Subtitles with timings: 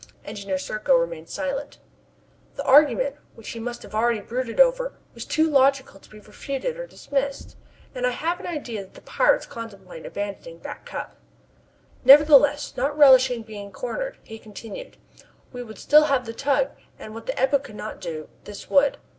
[0.25, 1.77] Engineer Serko remained silent.
[2.55, 6.75] This argument, which he must already have brooded over, was too logical to be refuted
[6.79, 7.55] or dismissed,
[7.93, 11.17] and I have an idea that the pirates contemplate abandoning Back Cup.
[12.03, 14.97] Nevertheless, not relishing being cornered, he continued:
[15.53, 18.97] "We should still have the tug, and what the Ebba could not do, this would."